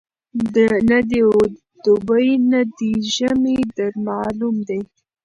[0.89, 1.21] نه دي
[1.83, 4.79] دوبی نه دي ژمی در معلوم دی